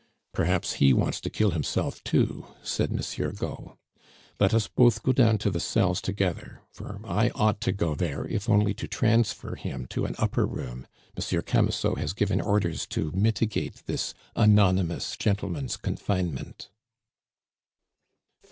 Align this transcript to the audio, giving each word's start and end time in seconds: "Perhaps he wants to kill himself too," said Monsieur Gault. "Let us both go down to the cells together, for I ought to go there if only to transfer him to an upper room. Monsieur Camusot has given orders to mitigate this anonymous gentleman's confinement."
"Perhaps 0.33 0.73
he 0.81 0.93
wants 0.93 1.21
to 1.21 1.29
kill 1.29 1.51
himself 1.51 2.03
too," 2.03 2.47
said 2.63 2.91
Monsieur 2.91 3.31
Gault. 3.31 3.77
"Let 4.39 4.51
us 4.51 4.67
both 4.67 5.03
go 5.03 5.11
down 5.13 5.37
to 5.37 5.51
the 5.51 5.59
cells 5.59 6.01
together, 6.01 6.63
for 6.71 7.01
I 7.03 7.29
ought 7.35 7.61
to 7.61 7.71
go 7.71 7.93
there 7.93 8.25
if 8.25 8.49
only 8.49 8.73
to 8.73 8.87
transfer 8.87 9.53
him 9.53 9.85
to 9.91 10.05
an 10.05 10.15
upper 10.17 10.47
room. 10.47 10.87
Monsieur 11.15 11.43
Camusot 11.43 11.99
has 11.99 12.13
given 12.13 12.41
orders 12.41 12.87
to 12.87 13.11
mitigate 13.11 13.83
this 13.85 14.15
anonymous 14.35 15.15
gentleman's 15.17 15.77
confinement." 15.77 16.71